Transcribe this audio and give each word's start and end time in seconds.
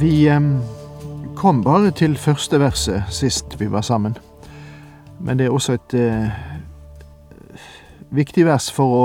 Vi 0.00 0.30
kom 1.36 1.64
bare 1.64 1.90
til 1.90 2.16
første 2.16 2.56
verset 2.60 3.02
sist 3.12 3.60
vi 3.60 3.66
var 3.70 3.82
sammen. 3.84 4.16
Men 5.20 5.38
det 5.38 5.46
er 5.46 5.52
også 5.52 5.74
et 5.76 5.94
eh, 5.94 6.30
viktig 8.08 8.46
vers 8.46 8.70
for 8.72 8.96
å, 8.96 9.02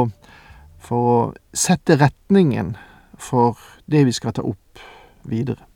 for 0.79 1.09
å 1.11 1.17
sette 1.51 1.97
retningen 1.99 2.77
for 3.19 3.59
det 3.91 4.05
vi 4.07 4.15
skal 4.15 4.37
ta 4.37 4.47
opp 4.47 4.79
videre. 5.27 5.67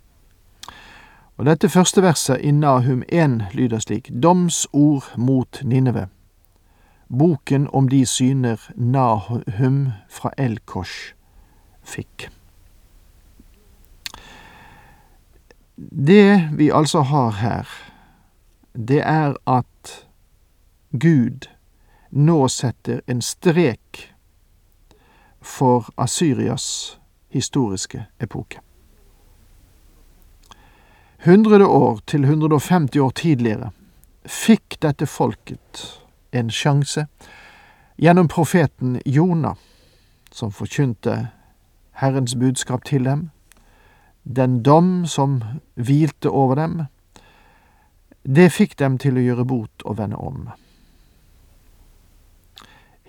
Og 1.35 1.51
dette 1.51 1.67
første 1.67 1.99
verset 2.05 2.39
i 2.39 2.55
Nahum 2.55 3.03
1 3.09 3.51
lyder 3.59 3.83
slik 3.83 4.07
Domsord 4.23 5.11
mot 5.17 5.61
Ninneve. 5.63 6.07
Boken 7.11 7.67
om 7.73 7.91
de 7.91 8.05
syner 8.05 8.71
Nahum 8.77 9.87
fra 10.07 10.31
Elkosh 10.37 11.11
fikk. 11.83 12.29
Det 15.79 16.49
vi 16.53 16.71
altså 16.71 17.01
har 17.01 17.31
her, 17.31 17.67
det 18.73 18.99
er 18.99 19.33
at 19.47 20.07
Gud 20.91 21.47
nå 22.11 22.47
setter 22.47 22.99
en 23.07 23.21
strek 23.21 24.13
for 25.41 25.87
Asyrias 25.97 26.99
historiske 27.29 28.05
epoke. 28.19 28.59
100 31.23 31.65
år 31.65 31.99
til 32.07 32.23
150 32.23 32.99
år 32.99 33.09
tidligere 33.09 33.71
fikk 34.25 34.81
dette 34.81 35.07
folket 35.07 35.85
en 36.31 36.51
sjanse 36.51 37.07
gjennom 37.95 38.27
profeten 38.27 38.99
Jonah, 39.05 39.55
som 40.31 40.51
forkynte 40.51 41.27
Herrens 41.91 42.35
budskap 42.35 42.83
til 42.83 43.05
dem, 43.05 43.29
den 44.23 44.63
dom 44.63 45.05
som 45.05 45.43
hvilte 45.75 46.29
over 46.29 46.55
dem, 46.55 46.81
det 48.23 48.51
fikk 48.51 48.77
dem 48.79 48.97
til 48.97 49.17
å 49.17 49.23
gjøre 49.23 49.45
bot 49.45 49.85
og 49.85 49.97
vende 49.97 50.19
om. 50.19 50.49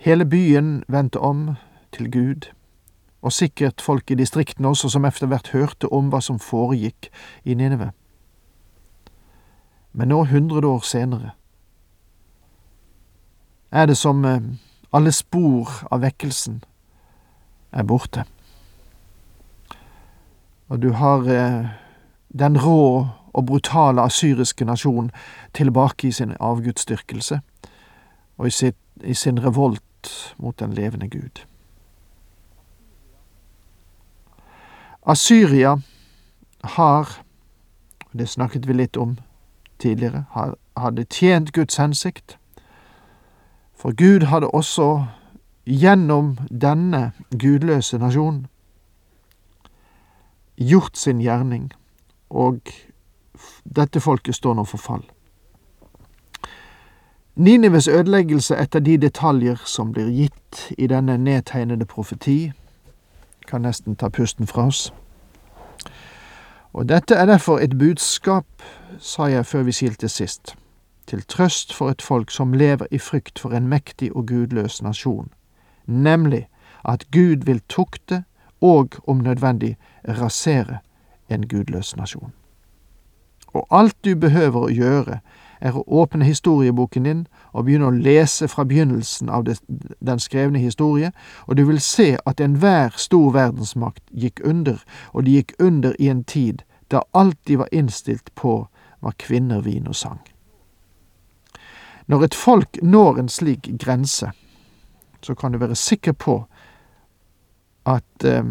Hele 0.01 0.25
byen 0.25 0.85
vendte 0.89 1.21
om 1.21 1.57
til 1.93 2.11
Gud, 2.11 2.49
og 3.23 3.33
sikkert 3.33 3.83
folk 3.85 4.11
i 4.11 4.17
distriktene 4.17 4.71
også 4.71 4.89
som 4.89 5.05
etter 5.05 5.29
hvert 5.29 5.53
hørte 5.53 5.91
om 5.93 6.09
hva 6.09 6.23
som 6.25 6.39
foregikk 6.41 7.11
i 7.45 7.55
Nineve. 7.55 7.91
Men 9.93 10.09
nå, 10.09 10.23
hundre 10.31 10.65
år 10.69 10.87
senere, 10.87 11.35
er 13.71 13.87
det 13.87 13.99
som 13.99 14.25
eh, 14.25 14.41
alle 14.93 15.13
spor 15.13 15.69
av 15.91 16.01
vekkelsen 16.03 16.63
er 17.71 17.87
borte. 17.87 18.25
Og 20.71 20.83
du 20.83 20.93
har 20.93 21.27
eh, 21.27 21.67
den 22.39 22.59
rå 22.67 23.07
og 23.33 23.47
brutale 23.47 24.03
asyriske 24.03 24.65
nasjonen 24.65 25.11
tilbake 25.55 26.09
i 26.09 26.13
sin 26.13 26.35
avgudsdyrkelse 26.41 27.41
og 28.39 28.47
i, 28.47 28.51
sitt, 28.51 28.77
i 29.05 29.15
sin 29.15 29.45
revolt 29.47 30.35
mot 30.39 30.61
den 30.61 30.73
levende 30.73 31.09
Gud. 31.09 31.43
Asyria 35.07 35.77
har, 36.65 37.23
det 38.13 38.29
snakket 38.29 38.69
vi 38.69 38.73
litt 38.73 38.97
om 38.97 39.19
tidligere, 39.79 40.25
hadde 40.77 41.05
tjent 41.05 41.53
Guds 41.53 41.77
hensikt, 41.77 42.39
for 43.75 43.93
Gud 43.97 44.27
hadde 44.27 44.47
også 44.47 45.05
gjennom 45.67 46.39
denne 46.63 47.13
gudløse 47.31 47.99
nasjonen 47.99 48.47
gjort 50.61 50.97
sin 50.97 51.21
gjerning, 51.21 51.73
og 52.31 52.61
dette 53.65 54.01
folket 54.01 54.37
står 54.37 54.55
nå 54.55 54.65
for 54.69 54.79
fall. 54.79 55.05
Ninives 57.41 57.89
ødeleggelse 57.89 58.57
etter 58.57 58.81
de 58.85 58.99
detaljer 59.01 59.63
som 59.65 59.93
blir 59.93 60.11
gitt 60.13 60.67
i 60.79 60.87
denne 60.87 61.17
nedtegnede 61.17 61.87
profeti, 61.89 62.53
kan 63.49 63.65
nesten 63.65 63.97
ta 63.97 64.09
pusten 64.09 64.47
fra 64.47 64.67
oss. 64.67 64.91
Og 66.73 66.89
dette 66.89 67.15
er 67.15 67.27
derfor 67.27 67.59
et 67.59 67.79
budskap, 67.79 68.47
sa 68.99 69.31
jeg 69.31 69.47
før 69.47 69.63
vi 69.63 69.73
silte 69.73 70.09
sist, 70.09 70.55
til 71.07 71.23
trøst 71.23 71.73
for 71.75 71.91
et 71.91 72.03
folk 72.03 72.31
som 72.31 72.53
lever 72.53 72.87
i 72.91 72.99
frykt 72.99 73.39
for 73.39 73.57
en 73.57 73.69
mektig 73.69 74.13
og 74.17 74.27
gudløs 74.27 74.83
nasjon, 74.83 75.33
nemlig 75.87 76.47
at 76.85 77.11
Gud 77.11 77.47
vil 77.47 77.63
tukte 77.69 78.25
og, 78.61 78.89
om 79.07 79.17
nødvendig, 79.17 79.77
rasere 80.09 80.79
en 81.29 81.49
gudløs 81.49 81.97
nasjon. 81.97 82.33
Og 83.53 83.67
alt 83.71 83.97
du 84.05 84.15
behøver 84.15 84.61
å 84.61 84.71
gjøre, 84.71 85.21
er 85.61 85.77
å 85.77 85.85
åpne 85.87 86.25
historieboken 86.25 87.05
din 87.05 87.27
og 87.53 87.67
begynne 87.67 87.91
å 87.91 87.95
lese 87.95 88.49
fra 88.49 88.65
begynnelsen 88.65 89.29
av 89.29 89.45
det, 89.45 89.59
den 90.01 90.19
skrevne 90.23 90.59
historie, 90.59 91.13
og 91.47 91.57
du 91.57 91.65
vil 91.69 91.81
se 91.81 92.17
at 92.27 92.41
enhver 92.41 92.97
stor 92.97 93.33
verdensmakt 93.37 94.03
gikk 94.11 94.41
under, 94.45 94.81
og 95.13 95.27
de 95.27 95.37
gikk 95.41 95.53
under 95.59 95.97
i 95.99 96.09
en 96.09 96.25
tid 96.25 96.65
da 96.91 97.03
alt 97.15 97.39
de 97.47 97.59
var 97.61 97.69
innstilt 97.73 98.35
på, 98.35 98.69
var 99.01 99.15
kvinner, 99.19 99.61
vin 99.61 99.89
og 99.89 99.97
sang. 99.97 100.21
Når 102.07 102.25
et 102.25 102.35
folk 102.35 102.81
når 102.83 103.21
en 103.21 103.29
slik 103.29 103.69
grense, 103.79 104.33
så 105.23 105.35
kan 105.35 105.53
du 105.53 105.59
være 105.59 105.77
sikker 105.77 106.13
på 106.13 106.41
at 107.87 108.25
eh, 108.25 108.45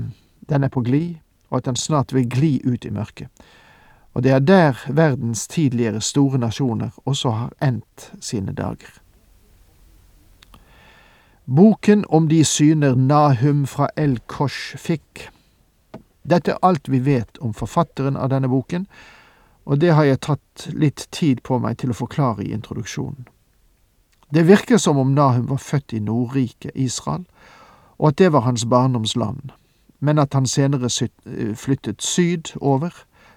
den 0.50 0.64
er 0.64 0.72
på 0.74 0.82
glid, 0.82 1.16
og 1.50 1.58
at 1.58 1.66
den 1.66 1.76
snart 1.76 2.14
vil 2.14 2.30
gli 2.30 2.60
ut 2.66 2.86
i 2.86 2.94
mørket 2.94 3.30
og 4.14 4.24
det 4.24 4.32
er 4.32 4.40
der 4.40 4.86
verdens 4.88 5.48
tidligere 5.48 6.02
store 6.02 6.38
nasjoner 6.38 6.90
også 7.06 7.30
har 7.30 7.54
endt 7.64 8.14
sine 8.20 8.54
dager. 8.54 8.92
Boken 11.56 12.06
om 12.10 12.28
de 12.30 12.46
syner 12.46 12.96
Nahum 12.96 13.66
fra 13.68 13.88
El 13.98 14.20
Kosh 14.28 14.78
fikk. 14.78 15.30
Dette 16.30 16.52
er 16.52 16.60
alt 16.62 16.92
vi 16.92 17.00
vet 17.06 17.38
om 17.42 17.54
forfatteren 17.54 18.18
av 18.18 18.30
denne 18.30 18.50
boken, 18.50 18.88
og 19.66 19.82
det 19.82 19.94
har 19.94 20.04
jeg 20.04 20.22
tatt 20.22 20.68
litt 20.74 21.08
tid 21.12 21.42
på 21.44 21.58
meg 21.60 21.78
til 21.78 21.90
å 21.90 21.98
forklare 21.98 22.44
i 22.44 22.52
introduksjonen. 22.54 23.28
Det 24.30 24.46
virker 24.46 24.78
som 24.78 24.98
om 24.98 25.16
Nahum 25.16 25.48
var 25.50 25.58
født 25.58 25.94
i 25.94 26.00
Nordriket, 26.00 26.72
Israel, 26.76 27.26
og 28.00 28.08
at 28.08 28.18
det 28.18 28.34
var 28.34 28.40
hans 28.40 28.66
barndomsland, 28.66 29.40
men 30.00 30.20
at 30.20 30.34
han 30.34 30.46
senere 30.46 30.90
flyttet 31.56 32.02
syd 32.02 32.58
over 32.62 32.90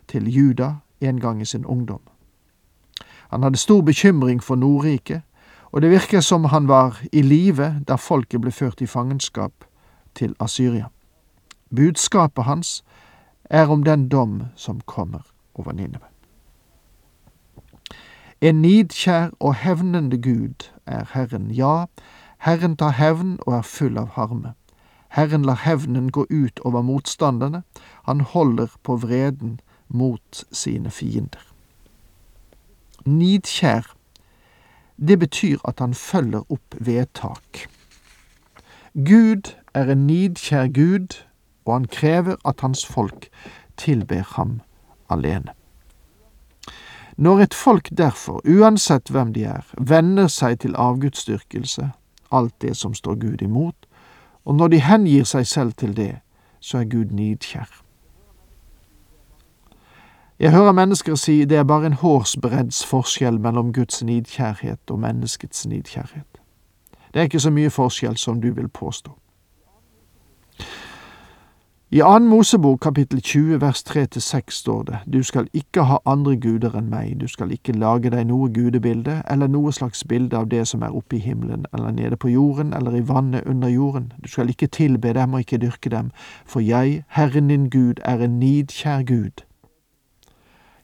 til 0.09 0.35
Juda 0.35 0.75
en 1.01 1.21
gang 1.21 1.43
i 1.43 1.45
sin 1.45 1.67
ungdom. 1.67 2.01
Han 3.31 3.43
hadde 3.43 3.57
stor 3.57 3.81
bekymring 3.81 4.43
for 4.43 4.55
Nordriket, 4.55 5.23
og 5.73 5.83
det 5.83 5.91
virker 5.91 6.21
som 6.21 6.45
han 6.45 6.69
var 6.69 7.01
i 7.13 7.23
live 7.23 7.81
da 7.89 7.95
folket 7.95 8.41
ble 8.41 8.53
ført 8.53 8.81
i 8.81 8.87
fangenskap 8.87 9.53
til 10.15 10.35
Asyria. 10.41 10.87
Budskapet 11.77 12.45
hans 12.45 12.85
er 13.45 13.67
om 13.67 13.83
den 13.83 14.09
dom 14.09 14.43
som 14.57 14.81
kommer 14.81 15.21
over 15.55 15.73
Nineve. 15.73 16.07
En 18.41 18.63
nidkjær 18.63 19.31
og 19.41 19.55
hevnende 19.55 20.23
Gud 20.23 20.69
er 20.87 21.05
Herren, 21.15 21.51
ja, 21.51 21.85
Herren 22.43 22.77
tar 22.77 22.97
hevn 22.99 23.37
og 23.47 23.55
er 23.55 23.63
full 23.63 23.99
av 24.01 24.15
harme. 24.17 24.55
Herren 25.15 25.45
lar 25.47 25.61
hevnen 25.63 26.11
gå 26.11 26.25
ut 26.31 26.61
over 26.67 26.83
motstanderne, 26.83 27.63
han 28.09 28.21
holder 28.21 28.73
på 28.83 28.97
vreden 28.97 29.61
mot 29.89 30.45
sine 30.51 30.91
fiender. 30.91 31.45
Nidkjær, 33.05 33.93
det 34.97 35.19
betyr 35.19 35.63
at 35.69 35.79
han 35.79 35.95
følger 35.95 36.43
opp 36.51 36.75
vedtak. 36.79 37.67
Gud 38.95 39.55
er 39.75 39.93
en 39.93 40.07
nidkjær 40.07 40.67
Gud, 40.75 41.23
og 41.65 41.75
han 41.75 41.87
krever 41.87 42.37
at 42.45 42.61
hans 42.61 42.87
folk 42.87 43.29
tilber 43.77 44.27
ham 44.35 44.61
alene. 45.11 45.55
Når 47.17 47.41
et 47.41 47.55
folk 47.55 47.89
derfor, 47.99 48.41
uansett 48.49 49.11
hvem 49.11 49.35
de 49.35 49.45
er, 49.45 49.67
venner 49.79 50.27
seg 50.27 50.59
til 50.65 50.75
avgudsdyrkelse, 50.77 51.93
alt 52.33 52.55
det 52.63 52.77
som 52.77 52.95
står 52.95 53.15
Gud 53.15 53.43
imot, 53.43 53.87
og 54.45 54.55
når 54.55 54.69
de 54.69 54.81
hengir 54.81 55.25
seg 55.25 55.47
selv 55.47 55.73
til 55.73 55.97
det, 55.97 56.17
så 56.61 56.79
er 56.79 56.85
Gud 56.85 57.05
nidkjær. 57.05 57.83
Jeg 60.39 60.51
hører 60.51 60.73
mennesker 60.73 61.15
si 61.15 61.45
det 61.45 61.59
er 61.59 61.65
bare 61.65 61.87
en 61.87 61.93
hårsbredds 61.93 62.87
forskjell 62.87 63.41
mellom 63.41 63.73
Guds 63.73 64.03
nidkjærhet 64.03 64.91
og 64.91 64.99
menneskets 64.99 65.67
nidkjærhet. 65.67 66.41
Det 67.15 67.21
er 67.21 67.23
ikke 67.23 67.41
så 67.41 67.51
mye 67.51 67.71
forskjell 67.71 68.17
som 68.17 68.41
du 68.41 68.53
vil 68.53 68.69
påstå. 68.69 69.13
I 71.95 72.01
annen 72.01 72.29
Mosebok 72.29 72.81
kapittel 72.81 73.21
20 73.21 73.61
vers 73.61 73.83
3-6 73.85 74.43
står 74.49 74.83
det, 74.83 74.99
Du 75.13 75.23
skal 75.23 75.49
ikke 75.53 75.83
ha 75.85 75.99
andre 76.07 76.37
guder 76.41 76.73
enn 76.79 76.87
meg, 76.89 77.19
du 77.21 77.27
skal 77.29 77.51
ikke 77.53 77.75
lage 77.77 78.09
deg 78.09 78.31
noe 78.31 78.47
gudebilde 78.49 79.19
eller 79.29 79.51
noe 79.53 79.73
slags 79.77 80.01
bilde 80.09 80.39
av 80.39 80.47
det 80.49 80.63
som 80.71 80.81
er 80.83 80.97
oppe 80.97 81.19
i 81.19 81.21
himmelen 81.21 81.67
eller 81.75 81.93
nede 81.93 82.17
på 82.17 82.31
jorden 82.33 82.73
eller 82.73 82.97
i 82.97 83.03
vannet 83.09 83.45
under 83.45 83.69
jorden, 83.69 84.13
du 84.25 84.29
skal 84.29 84.49
ikke 84.49 84.71
tilbe 84.73 85.13
dem 85.13 85.35
og 85.35 85.45
ikke 85.45 85.59
dyrke 85.61 85.93
dem, 85.93 86.09
for 86.47 86.65
jeg, 86.65 87.05
Herren 87.09 87.53
din 87.53 87.69
Gud, 87.69 88.01
er 88.05 88.25
en 88.25 88.41
nidkjær 88.41 89.05
Gud. 89.05 89.45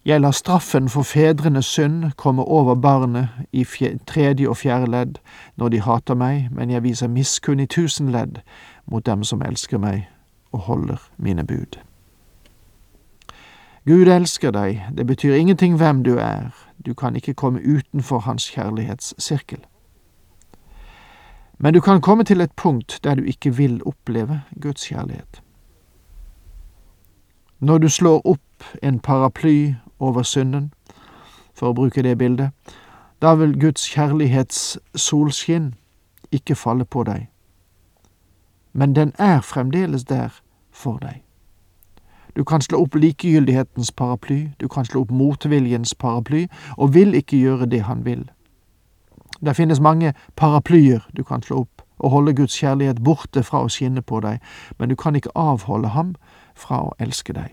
Jeg 0.05 0.21
lar 0.21 0.37
straffen 0.37 0.93
for 0.93 1.09
fedrenes 1.09 1.73
synd 1.73 2.11
komme 2.17 2.45
over 2.45 2.75
barnet 2.75 3.29
i 3.53 3.65
tredje 4.07 4.49
og 4.49 4.61
fjerde 4.61 4.91
ledd 4.91 5.17
når 5.57 5.69
de 5.69 5.81
hater 5.81 6.15
meg, 6.15 6.53
men 6.53 6.71
jeg 6.71 6.83
viser 6.85 7.09
miskunn 7.09 7.65
i 7.65 7.67
tusen 7.67 8.13
ledd 8.13 8.45
mot 8.85 9.07
dem 9.07 9.25
som 9.25 9.41
elsker 9.41 9.81
meg 9.81 10.05
og 10.53 10.59
holder 10.59 10.97
mine 11.17 11.47
bud. 11.47 11.79
Gud 13.87 14.07
elsker 14.07 14.51
deg, 14.51 14.85
det 14.97 15.07
betyr 15.07 15.35
ingenting 15.35 15.77
hvem 15.77 16.05
du 16.05 16.17
er, 16.17 16.51
du 16.87 16.95
kan 16.95 17.17
ikke 17.17 17.35
komme 17.35 17.61
utenfor 17.61 18.19
hans 18.19 18.51
kjærlighetssirkel. 18.51 19.59
Men 21.59 21.75
du 21.75 21.81
kan 21.81 22.01
komme 22.01 22.25
til 22.25 22.41
et 22.41 22.53
punkt 22.53 23.01
der 23.05 23.15
du 23.15 23.23
ikke 23.23 23.57
vil 23.57 23.81
oppleve 23.87 24.43
Guds 24.63 24.87
kjærlighet. 24.87 25.43
Når 27.61 27.79
du 27.79 27.89
slår 27.89 28.21
opp 28.25 28.65
en 28.83 29.01
paraply 29.01 29.73
over 29.99 30.23
synden, 30.23 30.73
for 31.55 31.71
å 31.71 31.75
bruke 31.75 32.03
det 32.03 32.19
bildet, 32.19 32.51
da 33.23 33.35
vil 33.35 33.61
Guds 33.61 33.89
kjærlighets 33.89 34.79
solskinn 34.95 35.75
ikke 36.33 36.55
falle 36.55 36.85
på 36.85 37.03
deg 37.09 37.27
men 38.79 38.95
den 38.95 39.13
er 39.19 39.41
fremdeles 39.41 40.05
der 40.05 40.29
for 40.71 40.99
deg. 41.03 41.23
Du 42.37 42.45
kan 42.45 42.63
slå 42.63 42.79
opp 42.85 42.95
likegyldighetens 42.95 43.91
paraply, 43.93 44.49
du 44.61 44.69
kan 44.69 44.85
slå 44.85 45.01
opp 45.01 45.11
motviljens 45.11 45.95
paraply, 45.95 46.47
og 46.77 46.95
vil 46.95 47.15
ikke 47.15 47.37
gjøre 47.37 47.67
det 47.67 47.83
han 47.83 48.05
vil. 48.05 48.31
Det 49.41 49.57
finnes 49.57 49.81
mange 49.81 50.13
paraplyer 50.37 51.01
du 51.17 51.25
kan 51.25 51.43
slå 51.43 51.61
opp 51.61 51.83
og 51.99 52.11
holde 52.11 52.35
Guds 52.35 52.55
kjærlighet 52.55 53.03
borte 53.05 53.43
fra 53.43 53.65
å 53.65 53.69
skinne 53.69 54.03
på 54.03 54.21
deg, 54.23 54.39
men 54.79 54.89
du 54.89 54.95
kan 54.95 55.19
ikke 55.19 55.35
avholde 55.35 55.89
ham 55.89 56.15
fra 56.55 56.85
å 56.87 56.95
elske 57.03 57.35
deg. 57.35 57.51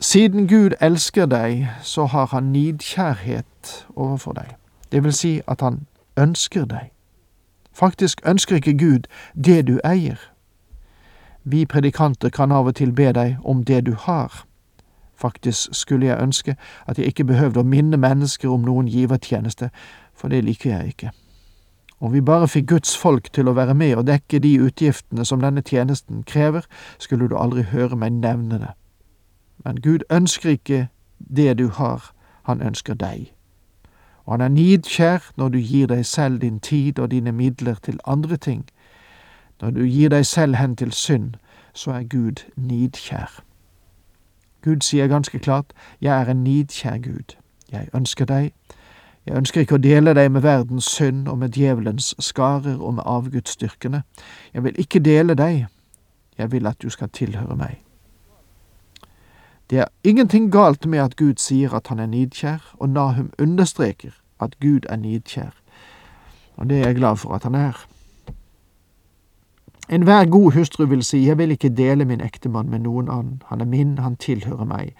Siden 0.00 0.48
Gud 0.48 0.76
elsker 0.80 1.26
deg, 1.26 1.68
så 1.82 2.04
har 2.04 2.26
han 2.36 2.52
nidkjærhet 2.52 3.86
overfor 3.96 4.36
deg. 4.36 4.56
Det 4.92 5.04
vil 5.04 5.16
si 5.16 5.40
at 5.48 5.60
han 5.60 5.86
ønsker 6.20 6.68
deg. 6.68 6.92
Faktisk 7.72 8.20
ønsker 8.26 8.56
ikke 8.56 8.78
Gud 8.78 9.08
det 9.44 9.66
du 9.66 9.80
eier. 9.84 10.18
Vi 11.44 11.66
predikanter 11.66 12.28
kan 12.28 12.52
av 12.52 12.66
og 12.66 12.74
til 12.74 12.92
be 12.92 13.12
deg 13.12 13.36
om 13.44 13.64
det 13.64 13.86
du 13.86 13.94
har. 13.94 14.44
Faktisk 15.14 15.74
skulle 15.74 16.06
jeg 16.06 16.22
ønske 16.22 16.56
at 16.86 16.98
jeg 16.98 17.06
ikke 17.06 17.24
behøvde 17.24 17.60
å 17.60 17.66
minne 17.66 17.96
mennesker 17.96 18.48
om 18.48 18.64
noen 18.64 18.88
givertjeneste, 18.88 19.70
for 20.14 20.28
det 20.28 20.44
liker 20.44 20.70
jeg 20.70 20.86
ikke. 20.86 21.10
Om 22.00 22.12
vi 22.12 22.20
bare 22.20 22.48
fikk 22.48 22.68
Guds 22.68 22.96
folk 22.96 23.32
til 23.32 23.48
å 23.48 23.56
være 23.56 23.74
med 23.74 23.96
og 23.96 24.06
dekke 24.08 24.40
de 24.40 24.54
utgiftene 24.60 25.24
som 25.24 25.40
denne 25.40 25.62
tjenesten 25.62 26.22
krever, 26.22 26.64
skulle 26.98 27.28
du 27.28 27.36
aldri 27.36 27.62
høre 27.62 27.96
meg 27.96 28.12
nevne 28.12 28.58
det. 28.58 28.72
Men 29.64 29.82
Gud 29.84 30.06
ønsker 30.10 30.56
ikke 30.56 30.88
det 31.18 31.58
du 31.58 31.68
har, 31.68 32.12
han 32.48 32.62
ønsker 32.64 32.96
deg 32.96 33.32
og 34.24 34.32
han 34.32 34.40
er 34.40 34.48
nidkjær 34.48 35.32
når 35.36 35.48
du 35.48 35.58
gir 35.58 35.86
deg 35.86 36.06
selv 36.06 36.40
din 36.40 36.60
tid 36.60 36.98
og 36.98 37.10
dine 37.10 37.32
midler 37.32 37.74
til 37.74 38.00
andre 38.04 38.36
ting. 38.36 38.64
Når 39.60 39.70
du 39.70 39.80
gir 39.84 40.08
deg 40.08 40.26
selv 40.26 40.54
hen 40.54 40.76
til 40.76 40.92
synd, 40.92 41.34
så 41.74 41.90
er 41.90 42.02
Gud 42.02 42.44
nidkjær. 42.56 43.42
Gud 44.64 44.80
sier 44.80 45.06
ganske 45.06 45.38
klart, 45.38 45.72
Jeg 46.00 46.22
er 46.22 46.30
en 46.30 46.44
nidkjær 46.44 46.98
Gud. 46.98 47.36
Jeg 47.72 47.88
ønsker 47.94 48.24
deg. 48.24 48.52
Jeg 49.26 49.36
ønsker 49.36 49.60
ikke 49.60 49.74
å 49.74 49.84
dele 49.84 50.14
deg 50.14 50.30
med 50.32 50.42
verdens 50.42 50.84
synd 50.84 51.28
og 51.28 51.38
med 51.38 51.48
djevelens 51.48 52.14
skarer 52.18 52.80
og 52.80 52.94
med 52.94 53.02
avgudsdyrkene. 53.06 54.02
Jeg 54.54 54.64
vil 54.64 54.74
ikke 54.78 55.00
dele 55.00 55.34
deg. 55.34 55.66
Jeg 56.38 56.52
vil 56.52 56.66
at 56.66 56.82
du 56.82 56.90
skal 56.90 57.08
tilhøre 57.08 57.56
meg. 57.56 57.89
Det 59.70 59.78
er 59.78 59.84
ingenting 60.04 60.52
galt 60.52 60.86
med 60.86 60.98
at 60.98 61.16
Gud 61.16 61.38
sier 61.38 61.74
at 61.74 61.86
han 61.86 61.98
er 61.98 62.06
nidkjær, 62.06 62.74
og 62.78 62.88
Nahum 62.88 63.30
understreker 63.38 64.10
at 64.40 64.60
Gud 64.60 64.80
er 64.88 64.96
nidkjær. 64.96 65.54
Og 66.56 66.70
det 66.70 66.80
er 66.80 66.86
jeg 66.86 66.94
glad 66.94 67.16
for 67.16 67.34
at 67.34 67.42
han 67.42 67.54
er. 67.54 67.86
Enhver 69.90 70.24
god 70.30 70.52
hustru 70.52 70.84
vil 70.84 71.04
si, 71.04 71.26
jeg 71.26 71.38
vil 71.38 71.50
ikke 71.50 71.68
dele 71.68 72.04
min 72.04 72.20
ektemann 72.20 72.70
med 72.70 72.78
noen 72.78 73.08
annen, 73.08 73.42
han 73.46 73.60
er 73.60 73.64
min, 73.64 73.98
han 73.98 74.16
tilhører 74.16 74.64
meg, 74.64 74.94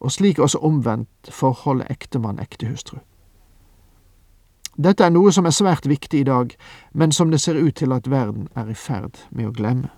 og 0.00 0.12
slik 0.12 0.38
også 0.38 0.58
omvendt 0.58 1.28
forholdet 1.30 1.86
ektemann-ektehustru. 1.90 2.98
Dette 4.84 5.04
er 5.04 5.12
noe 5.12 5.32
som 5.32 5.44
er 5.44 5.52
svært 5.52 5.88
viktig 5.88 6.20
i 6.20 6.28
dag, 6.28 6.54
men 6.92 7.12
som 7.12 7.30
det 7.30 7.40
ser 7.40 7.60
ut 7.60 7.74
til 7.74 7.92
at 7.92 8.10
verden 8.10 8.48
er 8.56 8.68
i 8.68 8.74
ferd 8.74 9.24
med 9.30 9.48
å 9.48 9.52
glemme. 9.52 9.88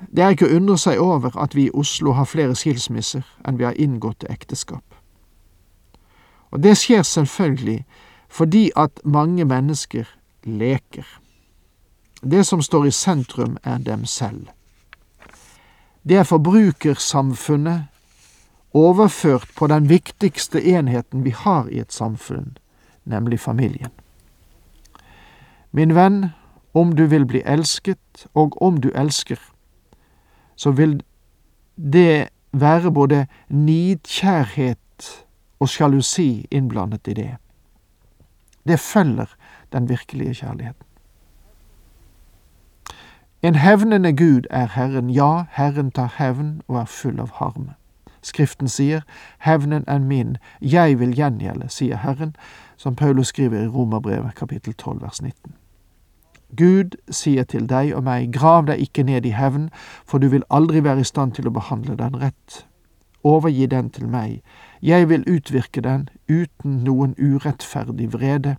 Det 0.00 0.24
er 0.24 0.34
ikke 0.34 0.46
å 0.46 0.56
undre 0.56 0.78
seg 0.78 1.00
over 1.02 1.34
at 1.38 1.54
vi 1.54 1.66
i 1.66 1.74
Oslo 1.74 2.12
har 2.14 2.28
flere 2.30 2.54
skilsmisser 2.54 3.24
enn 3.44 3.58
vi 3.58 3.66
har 3.66 3.78
inngåtte 3.80 4.30
ekteskap. 4.30 4.84
Og 6.50 6.62
det 6.62 6.76
skjer 6.78 7.02
selvfølgelig 7.02 7.84
fordi 8.28 8.70
at 8.76 9.00
mange 9.04 9.44
mennesker 9.44 10.06
leker. 10.44 11.06
Det 12.22 12.46
som 12.46 12.62
står 12.62 12.86
i 12.86 12.90
sentrum, 12.90 13.56
er 13.64 13.78
dem 13.78 14.04
selv. 14.04 14.48
Det 16.08 16.16
er 16.16 16.24
forbrukersamfunnet 16.24 17.82
overført 18.74 19.48
på 19.56 19.66
den 19.66 19.88
viktigste 19.88 20.60
enheten 20.60 21.24
vi 21.24 21.30
har 21.30 21.68
i 21.68 21.78
et 21.78 21.92
samfunn, 21.92 22.56
nemlig 23.04 23.40
familien. 23.40 23.90
Min 25.72 25.94
venn, 25.94 26.26
om 26.74 26.96
du 26.96 27.06
vil 27.06 27.26
bli 27.26 27.42
elsket, 27.46 28.26
og 28.34 28.62
om 28.62 28.80
du 28.80 28.90
elsker, 28.94 29.38
så 30.58 30.70
vil 30.74 30.98
det 31.78 32.28
være 32.52 32.92
både 32.92 33.26
nidkjærhet 33.48 35.26
og 35.60 35.68
sjalusi 35.68 36.46
innblandet 36.50 37.06
i 37.06 37.14
det. 37.14 37.30
Det 38.66 38.80
følger 38.80 39.26
den 39.72 39.88
virkelige 39.88 40.34
kjærligheten. 40.34 40.84
En 43.42 43.54
hevnende 43.54 44.16
Gud 44.16 44.42
er 44.50 44.66
Herren, 44.74 45.10
ja, 45.10 45.44
Herren 45.50 45.90
tar 45.90 46.14
hevn 46.18 46.62
og 46.68 46.80
er 46.80 46.84
full 46.84 47.20
av 47.20 47.30
harme. 47.34 47.74
Skriften 48.22 48.68
sier, 48.68 49.04
Hevnen 49.38 49.84
er 49.86 49.98
min, 49.98 50.36
jeg 50.60 50.98
vil 50.98 51.14
gjengjelde, 51.14 51.68
sier 51.68 51.96
Herren, 52.02 52.34
som 52.76 52.96
Paulus 52.96 53.30
skriver 53.30 53.62
i 53.62 53.68
Romerbrevet 53.68 54.34
kapittel 54.34 54.74
12 54.74 55.02
vers 55.02 55.22
19. 55.22 55.54
Gud 56.56 56.96
sier 57.10 57.44
til 57.44 57.66
deg 57.68 57.92
og 57.96 58.04
meg, 58.06 58.32
grav 58.32 58.66
deg 58.66 58.80
ikke 58.80 59.04
ned 59.04 59.26
i 59.28 59.34
hevn, 59.36 59.68
for 60.06 60.18
du 60.18 60.28
vil 60.32 60.46
aldri 60.50 60.80
være 60.84 61.04
i 61.04 61.08
stand 61.08 61.36
til 61.36 61.48
å 61.48 61.52
behandle 61.52 61.96
den 61.96 62.16
rett. 62.16 62.64
Overgi 63.24 63.66
den 63.66 63.90
til 63.90 64.08
meg, 64.08 64.40
jeg 64.80 65.08
vil 65.08 65.26
utvirke 65.28 65.82
den 65.84 66.08
uten 66.28 66.80
noen 66.86 67.14
urettferdig 67.18 68.12
vrede. 68.12 68.56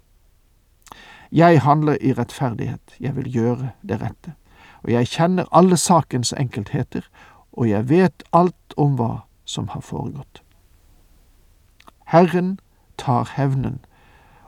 Jeg 1.31 1.61
handler 1.61 1.97
i 2.01 2.13
rettferdighet, 2.13 2.95
jeg 2.99 3.15
vil 3.15 3.31
gjøre 3.33 3.71
det 3.81 4.01
rette, 4.01 4.35
og 4.83 4.91
jeg 4.91 5.07
kjenner 5.07 5.49
alle 5.51 5.77
sakens 5.77 6.33
enkeltheter, 6.33 7.05
og 7.53 7.69
jeg 7.69 7.89
vet 7.89 8.23
alt 8.33 8.77
om 8.77 8.97
hva 8.97 9.25
som 9.45 9.69
har 9.73 9.81
foregått. 9.81 10.43
Herren 12.09 12.59
tar 12.97 13.29
hevnen, 13.35 13.79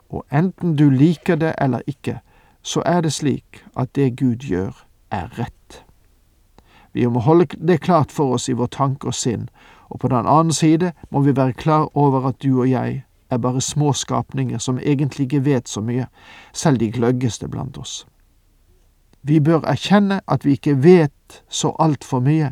og 0.09 0.25
enten 0.31 0.75
du 0.75 0.89
liker 0.89 1.35
det 1.35 1.53
eller 1.57 1.81
ikke, 1.87 2.19
så 2.61 2.83
er 2.85 3.01
det 3.01 3.13
slik 3.13 3.63
at 3.77 3.95
det 3.95 4.17
Gud 4.19 4.45
gjør, 4.45 4.85
er 5.11 5.27
rett. 5.39 5.83
Vi 6.93 7.07
må 7.07 7.19
holde 7.19 7.45
det 7.45 7.81
klart 7.81 8.11
for 8.11 8.33
oss 8.35 8.49
i 8.49 8.55
vår 8.57 8.67
tanke 8.67 9.07
og 9.07 9.15
sinn, 9.15 9.49
og 9.89 9.99
på 9.99 10.07
den 10.07 10.27
annen 10.27 10.53
side 10.53 10.91
må 11.09 11.21
vi 11.21 11.35
være 11.35 11.53
klar 11.53 11.89
over 11.97 12.27
at 12.27 12.43
du 12.43 12.59
og 12.59 12.69
jeg 12.69 13.03
er 13.31 13.37
bare 13.37 13.61
små 13.61 13.93
skapninger 13.93 14.57
som 14.57 14.79
egentlig 14.79 15.23
ikke 15.23 15.45
vet 15.45 15.69
så 15.69 15.81
mye, 15.81 16.07
selv 16.53 16.79
de 16.79 16.91
gløggeste 16.91 17.47
blant 17.47 17.77
oss. 17.77 18.05
Vi 19.23 19.39
bør 19.39 19.61
erkjenne 19.67 20.21
at 20.27 20.45
vi 20.45 20.51
ikke 20.51 20.83
vet 20.83 21.43
så 21.49 21.75
altfor 21.79 22.19
mye, 22.19 22.51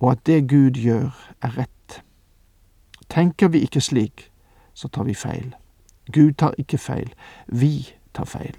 og 0.00 0.12
at 0.12 0.26
det 0.26 0.48
Gud 0.50 0.70
gjør, 0.70 1.14
er 1.42 1.58
rett. 1.58 2.02
Tenker 3.08 3.48
vi 3.48 3.58
ikke 3.58 3.80
slik, 3.80 4.30
så 4.74 4.88
tar 4.88 5.04
vi 5.04 5.14
feil. 5.14 5.54
Gud 6.12 6.32
tar 6.32 6.54
ikke 6.58 6.78
feil, 6.78 7.14
vi 7.46 7.88
tar 8.14 8.24
feil. 8.24 8.56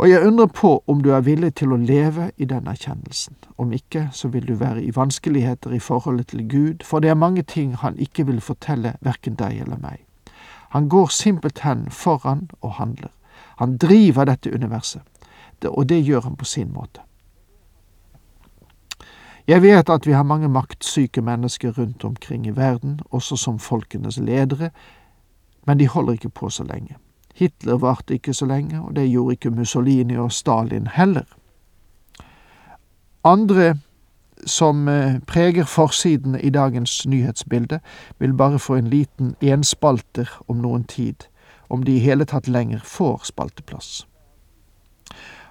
Og 0.00 0.10
jeg 0.10 0.26
undrer 0.26 0.46
på 0.46 0.84
om 0.86 1.02
du 1.02 1.10
er 1.12 1.20
villig 1.20 1.50
til 1.60 1.74
å 1.74 1.76
leve 1.76 2.30
i 2.40 2.46
den 2.48 2.68
erkjennelsen. 2.72 3.34
Om 3.60 3.72
ikke, 3.76 4.06
så 4.16 4.30
vil 4.32 4.46
du 4.48 4.54
være 4.56 4.80
i 4.80 4.94
vanskeligheter 4.96 5.74
i 5.76 5.78
forholdet 5.78 6.30
til 6.32 6.46
Gud, 6.48 6.86
for 6.88 7.04
det 7.04 7.10
er 7.10 7.18
mange 7.20 7.42
ting 7.42 7.74
han 7.76 7.98
ikke 8.00 8.24
vil 8.30 8.40
fortelle 8.40 8.94
verken 9.04 9.36
deg 9.36 9.58
eller 9.60 9.76
meg. 9.76 9.98
Han 10.72 10.88
går 10.88 11.12
simpelthen 11.12 11.84
foran 11.90 12.48
og 12.60 12.72
handler. 12.78 13.12
Han 13.60 13.76
driver 13.76 14.24
dette 14.24 14.54
universet, 14.54 15.02
og 15.68 15.88
det 15.88 16.00
gjør 16.00 16.24
han 16.30 16.36
på 16.36 16.48
sin 16.48 16.72
måte. 16.72 17.04
Jeg 19.46 19.62
vet 19.62 19.92
at 19.92 20.06
vi 20.06 20.16
har 20.16 20.24
mange 20.24 20.48
maktsyke 20.48 21.20
mennesker 21.20 21.76
rundt 21.76 22.04
omkring 22.04 22.46
i 22.46 22.56
verden, 22.56 23.00
også 23.10 23.36
som 23.36 23.58
folkenes 23.58 24.16
ledere, 24.16 24.70
men 25.66 25.78
de 25.78 25.88
holder 25.88 26.12
ikke 26.12 26.32
på 26.40 26.48
så 26.48 26.64
lenge. 26.64 26.96
Hitler 27.40 27.78
varte 27.80 28.14
ikke 28.14 28.34
så 28.36 28.46
lenge, 28.46 28.80
og 28.80 28.96
det 28.96 29.08
gjorde 29.10 29.32
ikke 29.38 29.50
Mussolini 29.50 30.16
og 30.16 30.32
Stalin 30.32 30.86
heller. 30.92 31.24
Andre 33.24 33.74
som 34.46 34.88
eh, 34.88 35.20
preger 35.26 35.64
forsidene 35.64 36.40
i 36.40 36.50
dagens 36.50 37.06
nyhetsbilde, 37.06 37.80
vil 38.18 38.34
bare 38.34 38.58
få 38.58 38.74
en 38.74 38.86
liten 38.86 39.34
enspalter 39.40 40.28
om 40.48 40.56
noen 40.56 40.84
tid, 40.84 41.14
om 41.68 41.82
de 41.82 41.96
i 41.96 42.04
hele 42.04 42.24
tatt 42.24 42.48
lenger 42.48 42.80
får 42.84 43.20
spalteplass. 43.24 44.06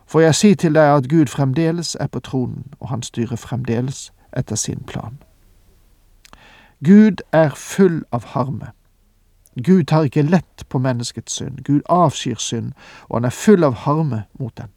For 0.07 0.19
jeg 0.19 0.35
sier 0.35 0.55
til 0.55 0.73
deg 0.73 0.95
at 0.97 1.09
Gud 1.09 1.25
fremdeles 1.29 1.95
er 1.99 2.07
på 2.07 2.19
tronen, 2.19 2.65
og 2.79 2.89
han 2.89 3.03
styrer 3.03 3.35
fremdeles 3.35 4.11
etter 4.37 4.55
sin 4.55 4.81
plan. 4.87 5.19
Gud 6.85 7.21
er 7.31 7.49
full 7.55 8.03
av 8.11 8.25
harme. 8.33 8.71
Gud 9.63 9.83
tar 9.83 10.03
ikke 10.07 10.21
lett 10.21 10.65
på 10.69 10.79
menneskets 10.79 11.33
synd. 11.33 11.63
Gud 11.63 11.81
avskyr 11.89 12.39
synd, 12.39 12.71
og 13.09 13.19
han 13.19 13.25
er 13.25 13.35
full 13.35 13.63
av 13.63 13.73
harme 13.85 14.23
mot 14.39 14.55
den. 14.57 14.69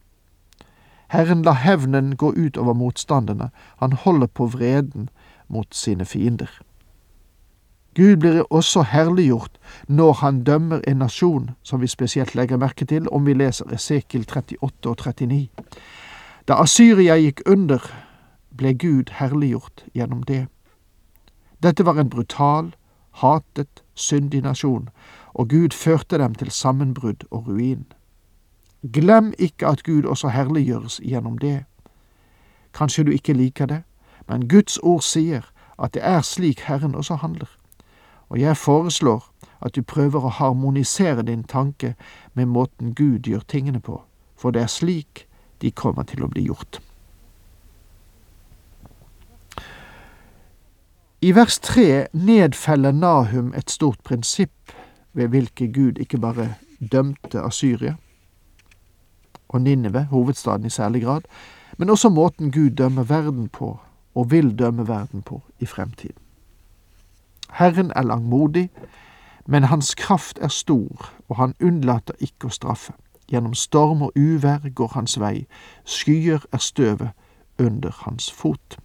Herren 1.12 1.43
lar 1.43 1.61
hevnen 1.61 2.17
gå 2.17 2.33
ut 2.33 2.57
over 2.57 2.73
motstanderne, 2.73 3.51
han 3.79 3.93
holder 3.93 4.27
på 4.27 4.47
vreden 4.47 5.09
mot 5.49 5.75
sine 5.75 6.05
fiender. 6.05 6.49
Gud 7.95 8.17
blir 8.17 8.53
også 8.53 8.83
herliggjort 8.83 9.59
når 9.89 10.12
han 10.12 10.45
dømmer 10.45 10.81
en 10.89 10.97
nasjon, 10.97 11.51
som 11.62 11.81
vi 11.81 11.87
spesielt 11.87 12.35
legger 12.35 12.57
merke 12.57 12.85
til 12.85 13.09
om 13.12 13.27
vi 13.27 13.35
leser 13.35 13.69
Esekiel 13.73 14.25
38 14.25 14.89
og 14.89 14.97
39. 14.97 15.49
Da 16.49 16.57
Asyria 16.62 17.19
gikk 17.21 17.43
under, 17.47 17.85
ble 18.57 18.73
Gud 18.75 19.12
herliggjort 19.21 19.85
gjennom 19.95 20.23
det. 20.23 20.47
Dette 21.62 21.85
var 21.85 22.01
en 22.01 22.11
brutal, 22.11 22.73
hatet, 23.12 23.83
syndig 23.95 24.42
nasjon, 24.42 24.88
og 25.35 25.49
Gud 25.49 25.75
førte 25.76 26.19
dem 26.19 26.35
til 26.35 26.50
sammenbrudd 26.50 27.25
og 27.31 27.49
ruin. 27.49 27.87
Glem 28.92 29.33
ikke 29.38 29.66
at 29.66 29.83
Gud 29.83 30.04
også 30.04 30.28
herliggjøres 30.28 31.00
gjennom 31.04 31.38
det. 31.38 31.64
Kanskje 32.75 33.04
du 33.04 33.11
ikke 33.11 33.33
liker 33.33 33.66
det, 33.66 33.83
men 34.28 34.49
Guds 34.49 34.78
ord 34.78 35.02
sier 35.02 35.47
at 35.78 35.95
det 35.95 36.02
er 36.04 36.21
slik 36.21 36.61
Herren 36.61 36.95
også 36.95 37.14
handler. 37.14 37.49
Og 38.28 38.40
jeg 38.40 38.57
foreslår 38.57 39.33
at 39.61 39.76
du 39.76 39.83
prøver 39.83 40.25
å 40.25 40.35
harmonisere 40.38 41.23
din 41.23 41.45
tanke 41.45 41.95
med 42.35 42.47
måten 42.47 42.95
Gud 42.95 43.28
gjør 43.28 43.45
tingene 43.49 43.81
på, 43.81 44.02
for 44.37 44.50
det 44.50 44.62
er 44.62 44.73
slik 44.73 45.26
de 45.62 45.71
kommer 45.71 46.02
til 46.02 46.25
å 46.25 46.31
bli 46.33 46.49
gjort. 46.49 46.81
I 51.25 51.35
vers 51.35 51.61
tre 51.61 52.07
nedfeller 52.12 52.93
Nahum 52.93 53.52
et 53.55 53.71
stort 53.71 54.00
prinsipp 54.02 54.73
ved 55.14 55.29
hvilket 55.29 55.75
Gud 55.75 56.00
ikke 56.02 56.19
bare 56.19 56.55
dømte 56.93 57.38
Asyria 57.41 57.95
og 59.49 59.61
Ninive, 59.62 60.05
hovedstaden 60.11 60.67
i 60.67 60.71
særlig 60.71 61.02
grad, 61.02 61.21
men 61.79 61.91
også 61.91 62.09
måten 62.09 62.52
Gud 62.52 62.71
dømmer 62.71 63.02
verden 63.02 63.49
på, 63.49 63.79
og 64.14 64.31
vil 64.31 64.59
dømme 64.59 64.88
verden 64.88 65.23
på, 65.23 65.43
i 65.61 65.67
fremtiden. 65.67 66.19
Herren 67.52 67.93
er 67.97 68.02
langmodig, 68.02 68.71
men 69.47 69.62
hans 69.62 69.95
kraft 69.95 70.38
er 70.38 70.49
stor, 70.49 71.12
og 71.29 71.37
han 71.37 71.55
unnlater 71.62 72.14
ikke 72.19 72.50
å 72.50 72.57
straffe. 72.57 72.93
Gjennom 73.31 73.55
storm 73.55 74.02
og 74.02 74.12
uvær 74.17 74.69
går 74.75 74.91
hans 74.95 75.21
vei, 75.21 75.47
skyer 75.85 76.43
er 76.52 76.59
støvet 76.59 77.11
under 77.59 77.95
hans 78.05 78.33
fot. 78.33 78.79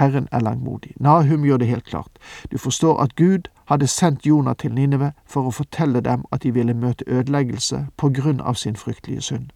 Herren 0.00 0.28
er 0.32 0.40
langmodig. 0.40 0.92
Nahum 1.00 1.44
gjør 1.44 1.56
det 1.56 1.66
helt 1.68 1.84
klart. 1.84 2.18
Du 2.52 2.58
forstår 2.58 3.00
at 3.00 3.16
Gud 3.16 3.50
hadde 3.68 3.86
sendt 3.86 4.26
Jonah 4.26 4.56
til 4.56 4.72
Ninive 4.74 5.12
for 5.26 5.44
å 5.44 5.52
fortelle 5.52 6.00
dem 6.00 6.24
at 6.32 6.42
de 6.42 6.54
ville 6.54 6.74
møte 6.74 7.04
ødeleggelse 7.06 7.86
på 7.96 8.08
grunn 8.16 8.40
av 8.40 8.54
sin 8.54 8.76
fryktelige 8.76 9.20
synd. 9.20 9.50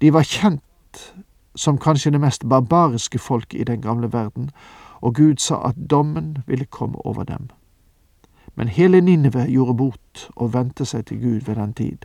De 0.00 0.12
var 0.12 0.28
kjent 0.28 1.14
som 1.56 1.78
kanskje 1.78 2.12
det 2.12 2.20
mest 2.20 2.44
barbariske 2.48 3.18
folket 3.18 3.60
i 3.60 3.64
den 3.64 3.80
gamle 3.80 4.12
verden, 4.12 4.50
og 5.00 5.14
Gud 5.14 5.40
sa 5.40 5.62
at 5.68 5.80
dommen 5.90 6.38
ville 6.46 6.64
komme 6.64 7.06
over 7.06 7.24
dem. 7.24 7.48
Men 8.54 8.68
hele 8.68 9.00
Ninive 9.00 9.46
gjorde 9.48 9.76
bot 9.76 10.28
og 10.36 10.52
vendte 10.52 10.84
seg 10.84 11.06
til 11.06 11.20
Gud 11.20 11.40
ved 11.40 11.54
den 11.54 11.72
tid. 11.72 11.98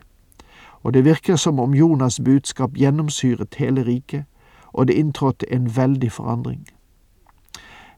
Og 0.83 0.93
det 0.93 1.05
virker 1.05 1.35
som 1.35 1.59
om 1.59 1.73
Jonas' 1.73 2.23
budskap 2.23 2.71
gjennomsyret 2.73 3.55
hele 3.55 3.83
riket, 3.83 4.25
og 4.73 4.87
det 4.87 4.93
inntrådte 4.93 5.53
en 5.53 5.75
veldig 5.75 6.11
forandring. 6.11 6.67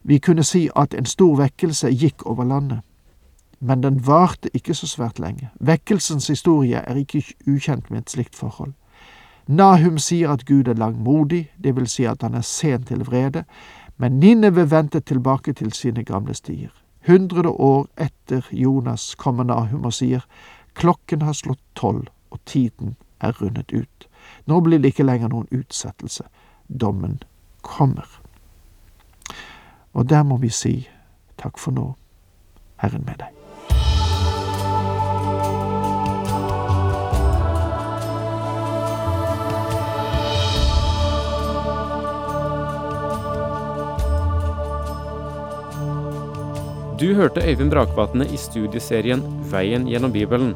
Vi 0.04 0.18
kunne 0.20 0.44
si 0.44 0.70
at 0.76 0.94
en 0.94 1.06
stor 1.06 1.36
vekkelse 1.38 1.92
gikk 1.94 2.26
over 2.26 2.44
landet, 2.44 2.80
men 3.60 3.84
den 3.84 4.08
varte 4.08 4.50
ikke 4.58 4.74
så 4.74 4.88
svært 4.88 5.20
lenge. 5.20 5.52
Vekkelsens 5.60 6.28
historie 6.28 6.82
er 6.82 6.96
ikke 6.96 7.24
ukjent 7.48 7.92
med 7.92 8.02
et 8.02 8.10
slikt 8.10 8.36
forhold. 8.36 8.74
Nahum 9.48 9.98
sier 9.98 10.32
at 10.32 10.46
Gud 10.46 10.68
er 10.68 10.74
langmodig, 10.74 11.52
det 11.64 11.76
vil 11.76 11.88
si 11.88 12.06
at 12.06 12.22
han 12.22 12.34
er 12.34 12.42
sen 12.42 12.84
til 12.84 13.06
vrede, 13.06 13.44
men 13.98 14.20
Ninneve 14.20 14.72
vendte 14.72 15.00
tilbake 15.00 15.54
til 15.54 15.74
sine 15.74 16.04
gamle 16.04 16.34
stier. 16.34 16.72
Hundrede 17.08 17.50
år 17.50 17.88
etter 17.98 18.48
Jonas 18.52 19.16
kommer 19.16 19.44
Nahum 19.44 19.86
og 19.86 19.94
sier, 19.94 20.26
klokken 20.74 21.22
har 21.22 21.34
slått 21.34 21.62
tolv, 21.76 22.08
og 22.32 22.40
tiden 22.46 22.96
er 23.20 23.34
rundet 23.42 23.74
ut. 23.74 24.08
Nå 24.46 24.60
blir 24.62 24.80
det 24.80 24.94
ikke 24.94 25.06
lenger 25.06 25.30
noen 25.30 25.48
utsettelse. 25.52 26.24
Dommen 26.68 27.20
kommer. 27.62 28.21
Og 29.94 30.10
der 30.10 30.24
må 30.24 30.38
vi 30.38 30.50
si 30.50 30.88
takk 31.42 31.60
for 31.60 31.76
nå, 31.76 31.92
Herren 32.82 33.04
med 33.06 33.20
deg. 33.20 33.38
Du 47.02 47.16
hørte 47.18 47.42
Øyvind 47.42 47.72
Brakvatne 47.74 48.28
i 48.30 48.38
studieserien 48.38 49.24
Veien 49.50 49.88
gjennom 49.90 50.12
Bibelen. 50.14 50.52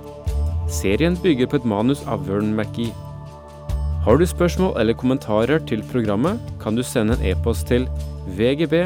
Serien 0.70 1.18
bygger 1.18 1.50
på 1.50 1.58
et 1.58 1.65
manus 1.65 2.04
av 2.06 2.27
Vern 2.27 2.54
McGee. 2.54 2.94
Har 4.06 4.20
du 4.22 4.25
spørsmål 4.30 4.77
eller 4.80 4.94
kommentarer 4.94 5.58
til 5.65 5.82
programmet, 5.92 6.38
kan 6.62 6.77
du 6.77 6.84
sende 6.84 7.18
en 7.18 7.25
e-post 7.32 7.68
til 7.68 7.89
vgb 8.38 8.86